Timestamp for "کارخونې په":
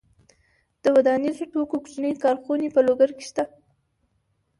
2.23-2.79